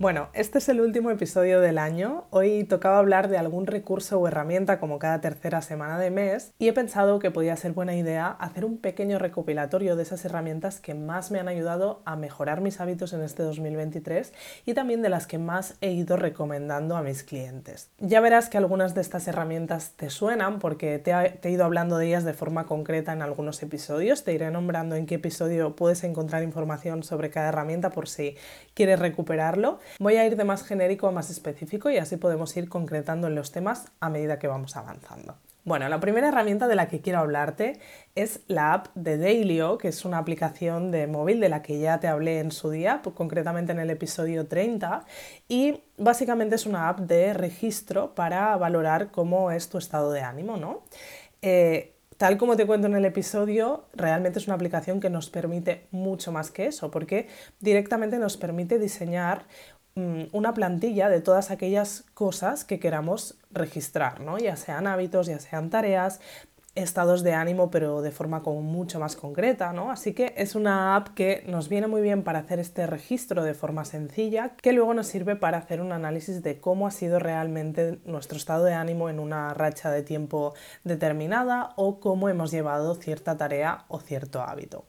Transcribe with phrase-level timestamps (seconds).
[0.00, 2.26] Bueno, este es el último episodio del año.
[2.30, 6.68] Hoy tocaba hablar de algún recurso o herramienta como cada tercera semana de mes y
[6.68, 10.94] he pensado que podía ser buena idea hacer un pequeño recopilatorio de esas herramientas que
[10.94, 14.32] más me han ayudado a mejorar mis hábitos en este 2023
[14.66, 17.90] y también de las que más he ido recomendando a mis clientes.
[17.98, 22.06] Ya verás que algunas de estas herramientas te suenan porque te, he ido hablando de
[22.06, 24.22] ellas de forma concreta en algunos episodios.
[24.22, 28.36] Te iré nombrando en qué episodio puedes encontrar información sobre cada herramienta por si
[28.74, 29.80] quieres recuperarlo.
[29.98, 33.34] Voy a ir de más genérico a más específico y así podemos ir concretando en
[33.34, 35.36] los temas a medida que vamos avanzando.
[35.64, 37.78] Bueno, la primera herramienta de la que quiero hablarte
[38.14, 42.00] es la app de Dailyo, que es una aplicación de móvil de la que ya
[42.00, 45.04] te hablé en su día, concretamente en el episodio 30,
[45.46, 50.56] y básicamente es una app de registro para valorar cómo es tu estado de ánimo,
[50.56, 50.84] ¿no?
[51.42, 55.86] Eh, Tal como te cuento en el episodio, realmente es una aplicación que nos permite
[55.92, 57.28] mucho más que eso, porque
[57.60, 59.46] directamente nos permite diseñar
[60.32, 64.38] una plantilla de todas aquellas cosas que queramos registrar, ¿no?
[64.38, 66.20] ya sean hábitos, ya sean tareas,
[66.82, 69.90] estados de ánimo, pero de forma mucho más concreta, ¿no?
[69.90, 73.54] Así que es una app que nos viene muy bien para hacer este registro de
[73.54, 77.98] forma sencilla, que luego nos sirve para hacer un análisis de cómo ha sido realmente
[78.04, 80.54] nuestro estado de ánimo en una racha de tiempo
[80.84, 84.84] determinada o cómo hemos llevado cierta tarea o cierto hábito.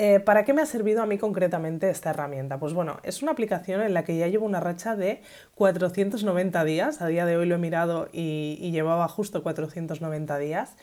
[0.00, 2.60] Eh, ¿Para qué me ha servido a mí concretamente esta herramienta?
[2.60, 5.22] Pues bueno, es una aplicación en la que ya llevo una racha de
[5.56, 7.02] 490 días.
[7.02, 10.76] A día de hoy lo he mirado y, llevaba justo 490 días.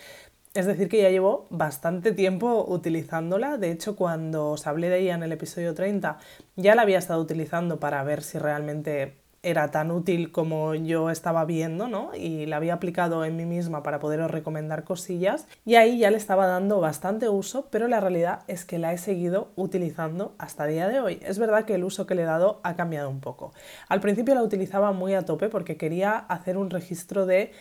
[0.54, 3.58] Es decir, que ya llevo bastante tiempo utilizándola.
[3.58, 6.18] De hecho, cuando os hablé de ella en el episodio 30,
[6.58, 9.16] ya la había estado utilizando para ver si realmente
[9.46, 12.12] era tan útil como yo estaba viendo, ¿no?
[12.16, 16.18] Y la había aplicado en mí misma para poderos recomendar cosillas y ahí ya le
[16.18, 20.74] estaba dando bastante uso, pero la realidad es que la he seguido utilizando hasta el
[20.74, 21.20] día de hoy.
[21.24, 23.54] Es verdad que el uso que le he dado ha cambiado un poco.
[23.88, 27.52] Al principio la utilizaba muy a tope porque quería hacer un registro de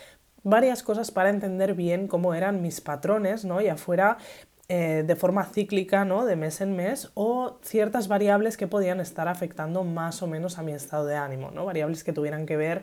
[0.43, 3.61] varias cosas para entender bien cómo eran mis patrones, ¿no?
[3.61, 4.17] Y afuera
[4.69, 6.25] eh, de forma cíclica, ¿no?
[6.25, 10.63] de mes en mes, o ciertas variables que podían estar afectando más o menos a
[10.63, 11.67] mi estado de ánimo, ¿no?
[11.67, 12.83] variables que tuvieran que ver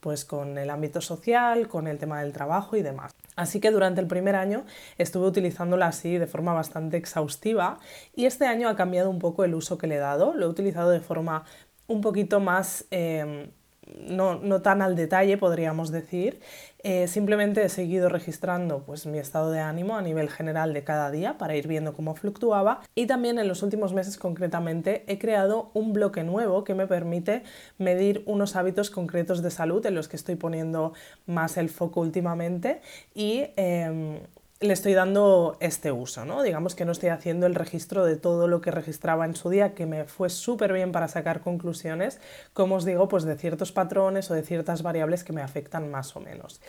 [0.00, 3.14] pues, con el ámbito social, con el tema del trabajo y demás.
[3.34, 4.64] Así que durante el primer año
[4.98, 7.78] estuve utilizándola así de forma bastante exhaustiva
[8.14, 10.48] y este año ha cambiado un poco el uso que le he dado, lo he
[10.48, 11.44] utilizado de forma
[11.86, 12.84] un poquito más...
[12.90, 13.50] Em,
[13.86, 16.40] no, no, tan al detalle, podríamos decir.
[16.84, 21.10] Eh, simplemente he seguido registrando pues, mi estado de ánimo a nivel general de cada
[21.10, 25.70] día para ir viendo cómo fluctuaba y también en los últimos meses concretamente he creado
[25.74, 27.44] un bloque nuevo que me permite
[27.78, 30.92] medir unos hábitos concretos de salud en los que estoy poniendo
[31.26, 32.80] más el foco últimamente
[33.14, 34.18] y em,
[34.62, 36.42] le estoy dando este uso, ¿no?
[36.42, 39.74] Digamos que no estoy haciendo el registro de todo lo que registraba en su día,
[39.74, 42.20] que me fue súper bien para sacar conclusiones,
[42.52, 46.16] como os digo, pues de ciertos patrones o de ciertas variables que me afectan más
[46.16, 46.60] o menos.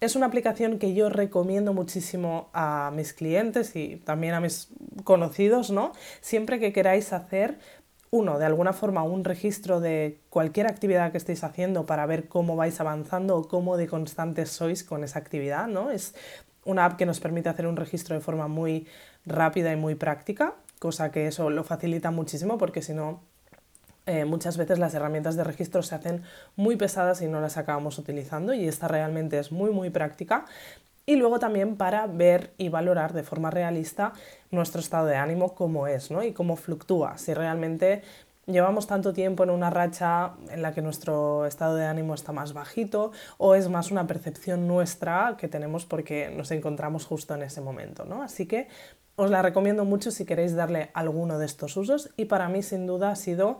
[0.00, 4.68] Es una aplicación que yo recomiendo muchísimo a mis clientes y también a mis
[5.04, 5.92] conocidos, ¿no?
[6.20, 7.58] Siempre que queráis hacer
[8.10, 12.56] uno, de alguna forma, un registro de cualquier actividad que estéis haciendo para ver cómo
[12.56, 15.90] vais avanzando o cómo de constantes sois con esa actividad, ¿no?
[15.90, 16.14] Es
[16.66, 18.86] una app que nos permite hacer un registro de forma muy
[19.24, 23.20] rápida y muy práctica, cosa que eso lo facilita muchísimo porque si no,
[24.04, 26.22] eh, muchas veces las herramientas de registro se hacen
[26.54, 30.44] muy pesadas y no las acabamos utilizando y esta realmente es muy muy práctica.
[31.08, 34.12] Y luego también para ver y valorar de forma realista
[34.50, 36.24] nuestro estado de ánimo, cómo es ¿no?
[36.24, 38.02] y cómo fluctúa, si realmente
[38.46, 42.52] llevamos tanto tiempo en una racha en la que nuestro estado de ánimo está más
[42.52, 47.60] bajito o es más una percepción nuestra que tenemos porque nos encontramos justo en ese
[47.60, 48.22] momento, ¿no?
[48.22, 48.68] Así que
[49.16, 52.86] os la recomiendo mucho si queréis darle alguno de estos usos y para mí sin
[52.86, 53.58] duda ha sido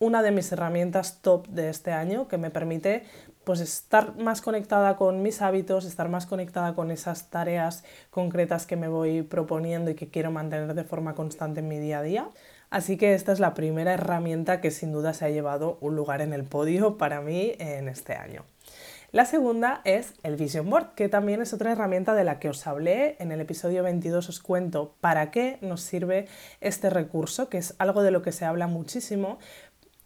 [0.00, 3.04] una de mis herramientas top de este año que me permite
[3.44, 8.76] pues estar más conectada con mis hábitos, estar más conectada con esas tareas concretas que
[8.76, 12.28] me voy proponiendo y que quiero mantener de forma constante en mi día a día.
[12.74, 16.20] Así que esta es la primera herramienta que sin duda se ha llevado un lugar
[16.20, 18.42] en el podio para mí en este año.
[19.12, 22.66] La segunda es el Vision Board, que también es otra herramienta de la que os
[22.66, 23.14] hablé.
[23.20, 26.26] En el episodio 22 os cuento para qué nos sirve
[26.60, 29.38] este recurso, que es algo de lo que se habla muchísimo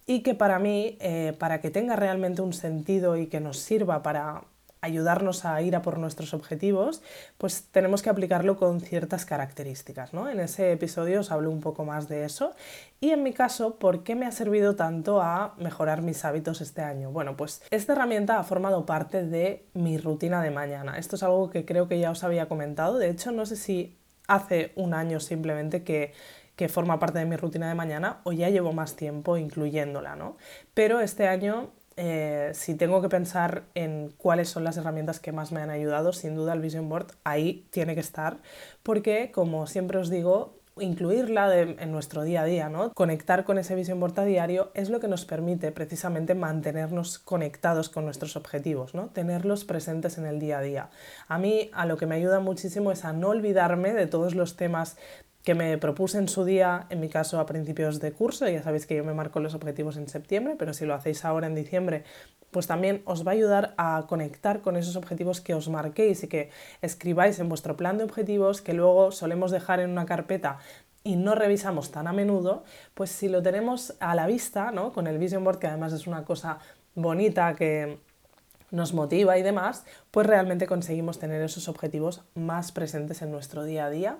[0.05, 4.03] y que para mí, eh, para que tenga realmente un sentido y que nos sirva
[4.03, 4.43] para
[4.81, 7.01] ayudarnos a ir a por nuestros objetivos,
[7.37, 10.13] pues tenemos que aplicarlo con ciertas características.
[10.13, 10.29] ¿no?
[10.29, 12.53] En ese episodio os hablo un poco más de eso.
[12.99, 16.81] Y en mi caso, ¿por qué me ha servido tanto a mejorar mis hábitos este
[16.81, 17.11] año?
[17.11, 20.97] Bueno, pues esta herramienta ha formado parte de mi rutina de mañana.
[20.97, 22.97] Esto es algo que creo que ya os había comentado.
[22.97, 23.97] De hecho, no sé si
[24.27, 26.13] hace un año simplemente que
[26.59, 30.35] que forma parte de mi rutina de mañana o ya llevo más tiempo incluyéndola, ¿no?
[30.73, 31.69] Pero este año
[32.01, 36.13] eh, si tengo que pensar en cuáles son las herramientas que más me han ayudado,
[36.13, 38.37] sin duda el Vision Board ahí tiene que estar,
[38.83, 42.93] porque como siempre os digo, incluirla en nuestro día a día, ¿no?
[42.93, 47.89] Conectar con ese Vision Board a diario es lo que nos permite precisamente mantenernos conectados
[47.89, 49.07] con nuestros objetivos, ¿no?
[49.07, 50.89] Tenerlos presentes en el día a día.
[51.27, 54.55] A mí a lo que me ayuda muchísimo es a no olvidarme de todos los
[54.55, 54.95] temas
[55.49, 58.85] que me propuse en su día, en mi caso a principios de curso, ya sabéis
[58.85, 62.03] que yo me marco los objetivos en septiembre, pero si lo hacéis ahora en diciembre,
[62.51, 66.27] pues también os va a ayudar a conectar con esos objetivos que os marquéis y
[66.27, 66.51] que
[66.83, 70.59] escribáis en vuestro plan de objetivos, que luego solemos dejar en una carpeta
[71.03, 72.63] y no revisamos tan a menudo,
[72.93, 74.93] pues si lo tenemos a la vista, ¿no?
[74.93, 76.59] Con el Vision Board, que además es una cosa
[76.93, 77.97] bonita que
[78.71, 83.85] nos motiva y demás, pues realmente conseguimos tener esos objetivos más presentes en nuestro día
[83.85, 84.17] a día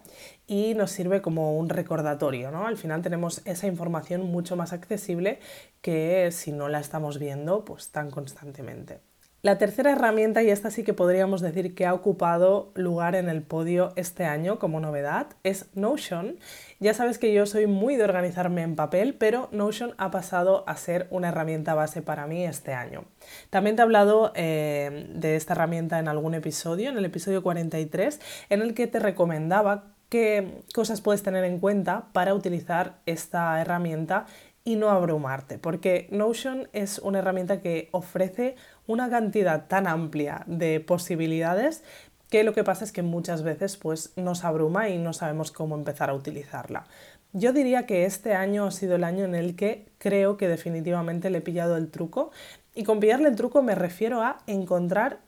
[0.48, 2.68] y nos sirve como un recordatorio, ¿no?
[2.68, 5.40] Al final tenemos esa información mucho más accesible
[5.82, 9.09] que si no la estamos viendo pues tan constantemente.
[9.42, 13.42] La tercera herramienta, y esta sí que podríamos decir que ha ocupado lugar en el
[13.42, 16.38] podio este año como novedad, es Notion.
[16.82, 20.76] Ya sabes que yo soy muy de organizarme en papel, pero Notion ha pasado a
[20.76, 23.06] ser una herramienta base para mí este año.
[23.50, 28.20] También te he hablado eh, de esta herramienta en algún episodio, en el episodio 43,
[28.50, 34.26] en el que te recomendaba qué cosas puedes tener en cuenta para utilizar esta herramienta
[34.70, 38.56] y no abrumarte, porque Notion es una herramienta que ofrece
[38.90, 41.84] una cantidad tan amplia de posibilidades
[42.32, 45.76] que lo que pasa es que muchas veces pues, nos abruma y no sabemos cómo
[45.76, 46.86] empezar a utilizarla.
[47.32, 51.30] Yo diría que este año ha sido el año en el que creo que definitivamente
[51.30, 52.32] le he pillado el truco
[52.74, 55.20] y con pillarle el truco me refiero a encontrar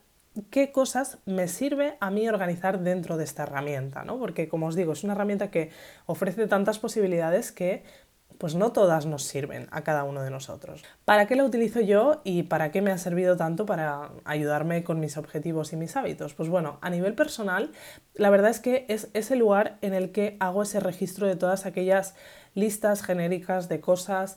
[0.50, 4.18] qué cosas me sirve a mí organizar dentro de esta herramienta, ¿no?
[4.18, 5.70] Porque como os digo, es una herramienta que
[6.06, 7.84] ofrece tantas posibilidades que
[8.38, 10.82] pues no todas nos sirven a cada uno de nosotros.
[11.04, 15.00] ¿Para qué la utilizo yo y para qué me ha servido tanto para ayudarme con
[15.00, 16.34] mis objetivos y mis hábitos?
[16.34, 17.72] Pues bueno, a nivel personal,
[18.14, 21.66] la verdad es que es ese lugar en el que hago ese registro de todas
[21.66, 22.14] aquellas
[22.54, 24.36] listas genéricas de cosas,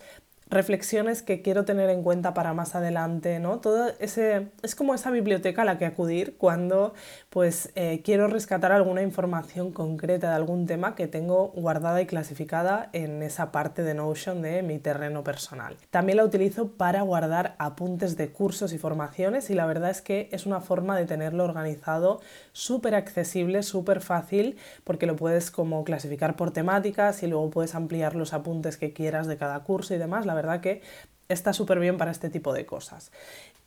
[0.56, 3.60] reflexiones que quiero tener en cuenta para más adelante, ¿no?
[3.60, 6.94] Todo ese, es como esa biblioteca a la que acudir cuando
[7.30, 12.90] pues eh, quiero rescatar alguna información concreta de algún tema que tengo guardada y clasificada
[12.94, 15.75] en esa parte de Notion de mi terreno personal.
[15.90, 20.30] También la utilizo para guardar apuntes de cursos y formaciones y la verdad es que
[20.31, 22.22] es una forma de tenerlo organizado
[22.54, 28.16] súper accesible, súper fácil, porque lo puedes como clasificar por temáticas y luego puedes ampliar
[28.16, 30.81] los apuntes que quieras de cada curso y demás verdad que
[31.27, 33.12] está súper bien para este tipo de cosas.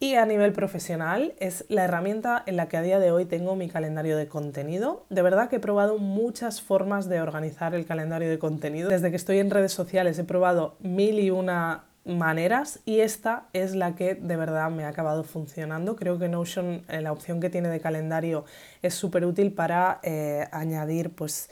[0.00, 3.56] Y a nivel profesional es la herramienta en la que a día de hoy tengo
[3.56, 5.04] mi calendario de contenido.
[5.11, 8.90] De verdad que he probado muchas formas de organizar el calendario de contenido.
[8.90, 13.75] Desde que estoy en redes sociales he probado mil y una maneras y esta es
[13.75, 15.94] la que de verdad me ha acabado funcionando.
[15.94, 18.44] Creo que Notion, eh, la opción que tiene de calendario
[18.82, 21.50] es súper útil para eh, añadir pues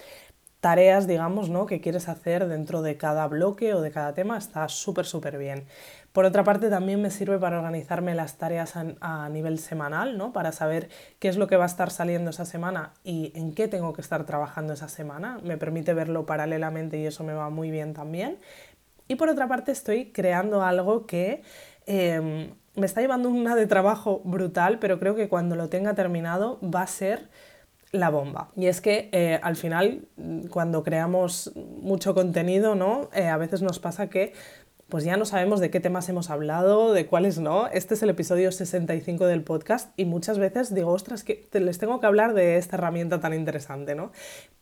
[0.60, 1.66] tareas, digamos, ¿no?
[1.66, 5.66] que quieres hacer dentro de cada bloque o de cada tema, está súper, súper bien.
[6.12, 10.32] Por otra parte, también me sirve para organizarme las tareas a, nivel semanal, ¿no?
[10.32, 13.68] para saber qué es lo que va a estar saliendo esa semana y en qué
[13.68, 15.38] tengo que estar trabajando esa semana.
[15.42, 18.38] Me permite verlo paralelamente y eso me va muy bien también.
[19.08, 21.42] Y por otra parte, estoy creando algo que...
[21.86, 26.60] Em, me está llevando una de trabajo brutal, pero creo que cuando lo tenga terminado
[26.62, 27.30] va a ser
[27.92, 28.50] la bomba.
[28.56, 30.08] Y es que eh, al final,
[30.50, 33.08] cuando creamos mucho contenido, ¿no?
[33.14, 34.32] Eh, a veces nos pasa que
[34.88, 37.66] pues ya no sabemos de qué temas hemos hablado, de cuáles no.
[37.68, 41.98] Este es el episodio 65 del podcast y muchas veces digo, ostras, que les tengo
[41.98, 44.12] que hablar de esta herramienta tan interesante, ¿no?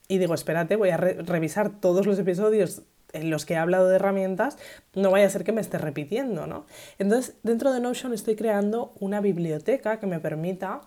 [0.09, 2.83] Y digo, espérate, voy a revisar todos los episodios
[3.15, 4.59] en los que he hablado de herramientas,
[4.95, 6.67] no vaya a ser que me esté repitiendo, ¿no?
[6.99, 10.83] Entonces, dentro de Notion estoy creando una biblioteca que me permita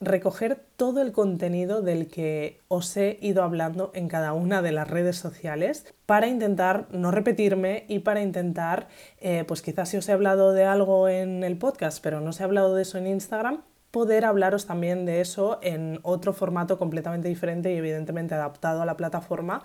[0.00, 4.88] recoger todo el contenido del que os he ido hablando en cada una de las
[4.88, 8.88] redes sociales para intentar no repetirme y para intentar,
[9.18, 12.40] eh, pues quizás si os he hablado de algo en el podcast, pero no os
[12.40, 17.28] he hablado de eso en Instagram, poder hablaros también de eso en otro formato completamente
[17.28, 19.62] diferente y evidentemente adaptado a la plataforma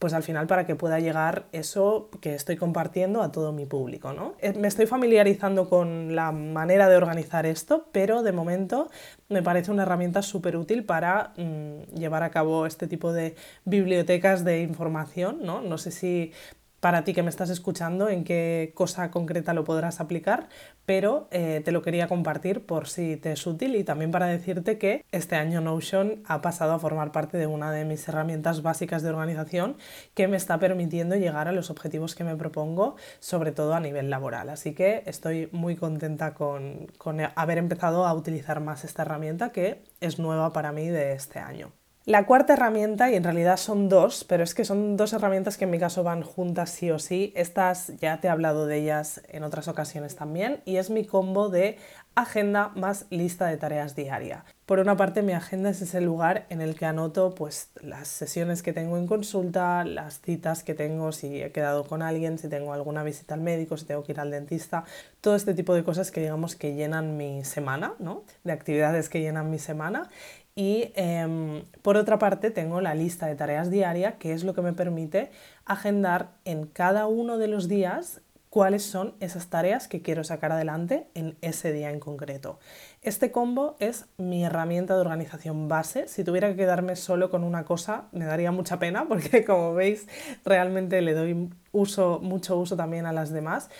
[0.00, 4.14] pues al final para que pueda llegar eso que estoy compartiendo a todo mi público.
[4.14, 4.34] ¿no?
[4.40, 8.90] Eh, me estoy familiarizando con la manera de organizar esto, pero de momento
[9.28, 14.42] me parece una herramienta súper útil para mm, llevar a cabo este tipo de bibliotecas
[14.42, 15.40] de información.
[15.42, 15.60] ¿no?
[15.60, 16.32] no sé si
[16.80, 20.48] para ti que me estás escuchando en qué cosa concreta lo podrás aplicar,
[20.86, 24.78] pero eh, te lo quería compartir por si te es útil y también para decirte
[24.78, 29.02] que este año Notion ha pasado a formar parte de una de mis herramientas básicas
[29.02, 29.76] de organización
[30.14, 34.10] que me está permitiendo llegar a los objetivos que me propongo, sobre todo a nivel
[34.10, 34.48] laboral.
[34.48, 39.82] Así que estoy muy contenta con, con haber empezado a utilizar más esta herramienta que
[40.00, 41.72] es nueva para mí de este año.
[42.06, 45.64] La cuarta herramienta, y en realidad son dos, pero es que son dos herramientas que
[45.64, 47.30] en mi caso van juntas sí o sí.
[47.36, 51.50] Estas ya te he hablado de ellas en otras ocasiones también, y es mi combo
[51.50, 51.76] de
[52.14, 54.46] agenda más lista de tareas diaria.
[54.64, 58.62] Por una parte, mi agenda es ese lugar en el que anoto pues, las sesiones
[58.62, 62.72] que tengo en consulta, las citas que tengo, si he quedado con alguien, si tengo
[62.72, 64.84] alguna visita al médico, si tengo que ir al dentista,
[65.20, 68.24] todo este tipo de cosas que digamos que llenan mi semana, ¿no?
[68.44, 70.08] de actividades que llenan mi semana.
[70.60, 74.60] Y em, por otra parte tengo la lista de tareas diaria, que es lo que
[74.60, 75.30] me permite
[75.64, 81.06] agendar en cada uno de los días cuáles son esas tareas que quiero sacar adelante
[81.14, 82.58] en ese día en concreto.
[83.00, 86.08] Este combo es mi herramienta de organización base.
[86.08, 90.08] Si tuviera que quedarme solo con una cosa, me daría mucha pena porque como veis
[90.44, 93.70] realmente le doy uso, mucho uso también a las demás,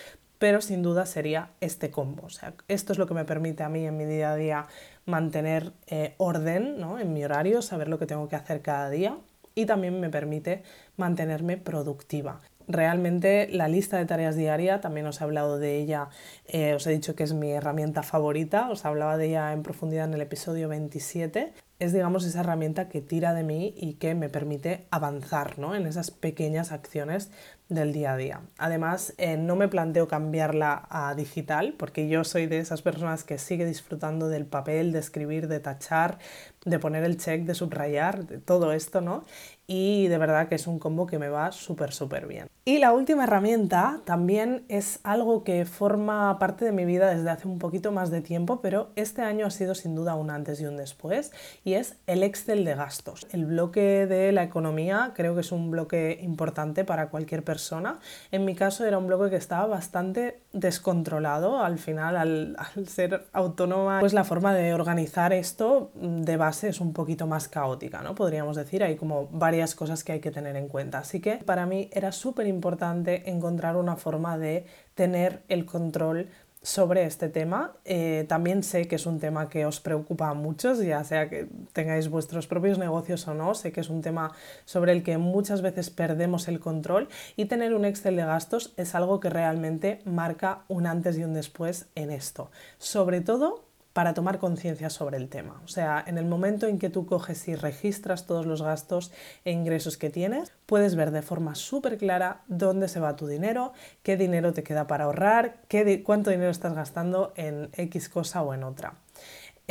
[0.41, 2.25] pero sin duda sería este combo.
[2.25, 4.65] O sea, esto es lo que me permite a mí en mi día a día
[5.05, 9.19] mantener eh, orden en mi horario, saber lo que tengo que hacer cada día
[9.53, 10.63] y también me permite
[10.97, 12.41] mantenerme productiva.
[12.67, 16.09] Realmente la lista de tareas diaria, también os he hablado de ella,
[16.47, 20.05] eh, os he dicho que es mi herramienta favorita, os hablaba de ella en profundidad
[20.05, 24.29] en el episodio 27 es, digamos, esa herramienta que tira de mí y que me
[24.29, 25.73] permite avanzar ¿no?
[25.73, 27.31] en esas pequeñas acciones
[27.69, 28.41] del día a día.
[28.59, 33.39] Además, eh, no me planteo cambiarla a digital porque yo soy de esas personas que
[33.39, 36.19] sigue disfrutando del papel, de escribir, de tachar,
[36.65, 39.25] de poner el check, de subrayar, de todo esto, ¿no?
[39.67, 42.47] Y de verdad que es un combo que me va súper, súper bien.
[42.63, 47.47] Y la última herramienta también es algo que forma parte de mi vida desde hace
[47.47, 50.65] un poquito más de tiempo, pero este año ha sido sin duda un antes y
[50.65, 51.31] un después
[51.63, 53.25] y es el Excel de gastos.
[53.31, 57.99] El bloque de la economía creo que es un bloque importante para cualquier persona.
[58.31, 61.63] En mi caso era un bloque que estaba bastante descontrolado.
[61.63, 67.27] Al final, al, ser autónoma, pues la forma de organizar esto de es un poquito
[67.27, 68.15] más caótica, ¿no?
[68.15, 70.99] Podríamos decir, hay como varias cosas que hay que tener en cuenta.
[70.99, 74.65] Así que para mí era súper importante encontrar una forma de
[74.95, 76.27] tener el control
[76.61, 77.73] sobre este tema.
[77.85, 81.47] Eh, también sé que es un tema que os preocupa a muchos, ya sea que
[81.73, 83.55] tengáis vuestros propios negocios o no.
[83.55, 84.31] Sé que es un tema
[84.65, 88.93] sobre el que muchas veces perdemos el control y tener un Excel de gastos es
[88.93, 92.51] algo que realmente marca un antes y un después en esto.
[92.77, 95.61] Sobre todo para tomar conciencia sobre el tema.
[95.63, 99.11] O sea, en el momento en que tú coges y registras todos los gastos
[99.45, 103.73] e ingresos que tienes, puedes ver de forma súper clara dónde se va tu dinero,
[104.03, 108.53] qué dinero te queda para ahorrar, qué, cuánto dinero estás gastando en X cosa o
[108.53, 108.93] en otra.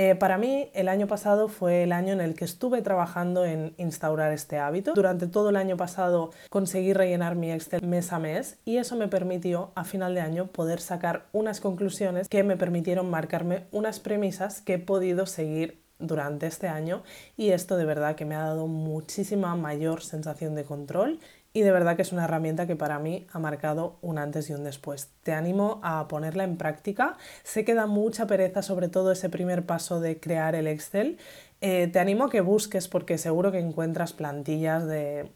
[0.03, 3.75] Eh, para mí, el año pasado fue el año en el que estuve trabajando en
[3.77, 4.95] instaurar este hábito.
[4.95, 9.09] Durante todo el año pasado conseguí rellenar mi Excel mes a mes y eso me
[9.09, 14.63] permitió a final de año poder sacar unas conclusiones que me permitieron marcarme unas premisas
[14.63, 17.03] que he podido seguir durante este año
[17.37, 21.21] y esto de verdad que me ha dado muchísima mayor sensación de control
[21.53, 24.53] y de verdad que es una herramienta que para mí ha marcado un antes y
[24.53, 25.11] un después.
[25.23, 27.17] Te animo a ponerla en práctica.
[27.43, 31.19] Sé que da mucha pereza sobre todo ese primer paso de crear el Excel.
[31.61, 35.31] Eh, te animo a que busques porque seguro que encuentras plantillas de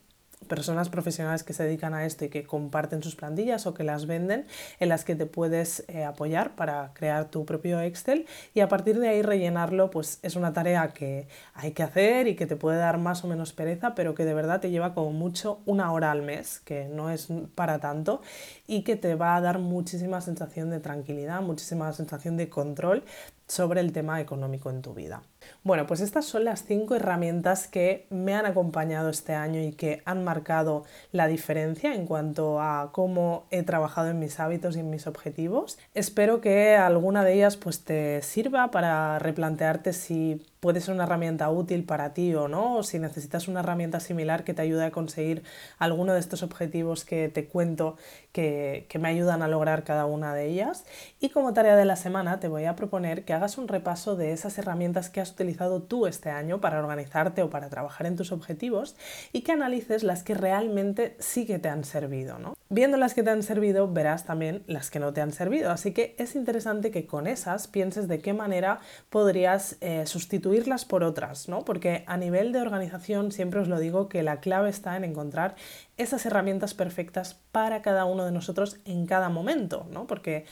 [0.45, 4.05] personas profesionales que se dedican a esto y que comparten sus plantillas o que las
[4.05, 4.45] venden,
[4.79, 8.99] en las que te puedes eh, apoyar para crear tu propio Excel y a partir
[8.99, 12.77] de ahí rellenarlo, pues es una tarea que hay que hacer y que te puede
[12.77, 16.11] dar más o menos pereza, pero que de verdad te lleva como mucho una hora
[16.11, 18.21] al mes, que no es para tanto
[18.67, 23.03] y que te va a dar muchísima sensación de tranquilidad, muchísima sensación de control
[23.47, 25.21] sobre el tema económico en tu vida.
[25.63, 30.01] Bueno, pues estas son las cinco herramientas que me han acompañado este año y que
[30.05, 34.89] han marcado la diferencia en cuanto a cómo he trabajado en mis hábitos y en
[34.89, 35.77] mis objetivos.
[35.93, 41.47] Espero que alguna de ellas pues te sirva para replantearte si puede ser una herramienta
[41.51, 44.89] útil para ti o no, o si necesitas una herramienta similar que te ayude a
[44.89, 45.43] conseguir
[45.77, 47.97] alguno de estos objetivos que te cuento
[48.31, 50.83] que, que me ayudan a lograr cada una de ellas.
[51.19, 54.31] Y como tarea de la semana te voy a proponer que hagas un repaso de
[54.31, 58.31] esas herramientas que has utilizado tú este año para organizarte o para trabajar en tus
[58.31, 58.95] objetivos
[59.31, 62.39] y que analices las que realmente sí que te han servido.
[62.39, 62.55] ¿no?
[62.69, 65.71] Viendo las que te han servido, verás también las que no te han servido.
[65.71, 71.03] Así que es interesante que con esas pienses de qué manera podrías eh, sustituir por
[71.03, 71.63] otras, ¿no?
[71.63, 75.55] Porque a nivel de organización siempre os lo digo que la clave está en encontrar
[75.97, 80.07] esas herramientas perfectas para cada uno de nosotros en cada momento, ¿no?
[80.07, 80.45] Porque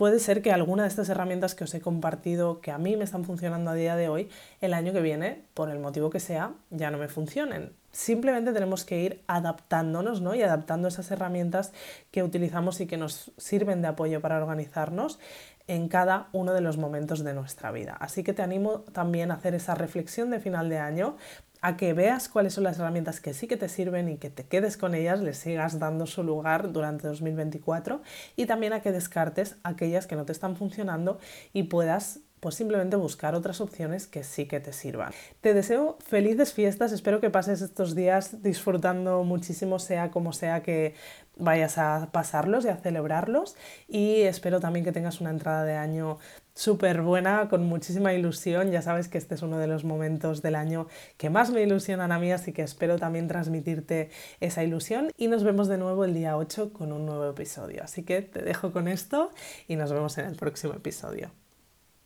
[0.00, 3.04] puede ser que alguna de estas herramientas que os he compartido, que a mí me
[3.04, 4.30] están funcionando a día de hoy,
[4.62, 7.74] el año que viene, por el motivo que sea, ya no me funcionen.
[7.92, 10.34] Simplemente tenemos que ir adaptándonos ¿no?
[10.34, 11.74] y adaptando esas herramientas
[12.12, 15.18] que utilizamos y que nos sirven de apoyo para organizarnos
[15.66, 17.94] en cada uno de los momentos de nuestra vida.
[18.00, 21.18] Así que te animo también a hacer esa reflexión de final de año,
[21.60, 24.44] a que veas cuáles son las herramientas que sí que te sirven y que te
[24.44, 28.02] quedes con ellas, les sigas dando su lugar durante 2024
[28.36, 31.18] y también a que descartes aquellas que no te están funcionando
[31.52, 35.12] y puedas pues simplemente buscar otras opciones que sí que te sirvan.
[35.42, 40.94] Te deseo felices fiestas, espero que pases estos días disfrutando muchísimo, sea como sea que
[41.36, 43.56] vayas a pasarlos y a celebrarlos
[43.88, 46.18] y espero también que tengas una entrada de año
[46.60, 48.70] súper buena, con muchísima ilusión.
[48.70, 52.12] Ya sabes que este es uno de los momentos del año que más me ilusionan
[52.12, 56.12] a mí, así que espero también transmitirte esa ilusión y nos vemos de nuevo el
[56.12, 57.82] día 8 con un nuevo episodio.
[57.82, 59.30] Así que te dejo con esto
[59.68, 61.39] y nos vemos en el próximo episodio.